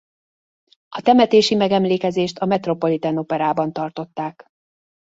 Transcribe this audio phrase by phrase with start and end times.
[0.89, 4.45] A temetési megemlékezést a Metropolitan Operában tartották.